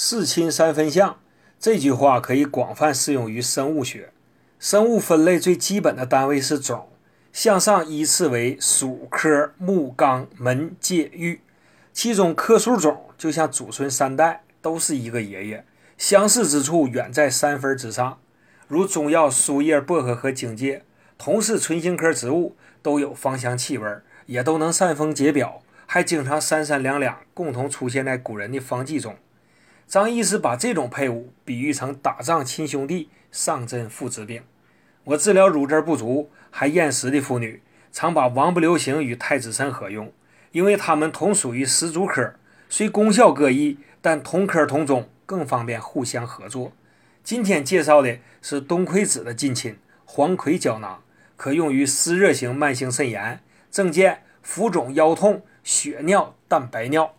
[0.00, 1.18] 四亲三分相，
[1.58, 4.12] 这句话可以广泛适用于生物学。
[4.60, 6.88] 生物分类最基本的单位是种，
[7.32, 11.40] 向上依次为属、科、目、纲、门、界、域。
[11.92, 15.64] 其中科属种就像祖孙三代都是一个爷爷，
[15.96, 18.20] 相似之处远在三分之上。
[18.68, 20.84] 如中药苏叶、薄荷和荆芥，
[21.18, 23.84] 同是唇形科植物，都有芳香气味，
[24.26, 29.16] 也都能散风解表，还经常三三两两共同出现在古人的方剂中。
[29.88, 34.42] 张医师把这种配伍比喻成打仗亲兄弟，上阵父子兵。
[35.02, 40.12] 我治疗乳汁不足还厌食的妇女，常把王不留行与太子参合用，
[40.52, 42.34] 因为它们同属于石竹科，
[42.68, 46.72] 虽功效各异，但同科同种，更方便互相合作。
[47.24, 51.02] 今天介绍的是冬葵子的近亲黄葵胶囊，
[51.38, 57.14] 可用于湿热型慢性肾炎，症见浮肿、腰痛、血尿、蛋白尿。